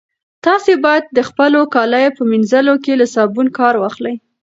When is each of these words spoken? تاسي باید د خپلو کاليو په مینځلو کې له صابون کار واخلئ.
تاسي 0.45 0.73
باید 0.85 1.03
د 1.17 1.19
خپلو 1.29 1.59
کاليو 1.75 2.15
په 2.17 2.23
مینځلو 2.31 2.75
کې 2.83 2.93
له 3.01 3.05
صابون 3.15 3.47
کار 3.59 3.73
واخلئ. 3.77 4.15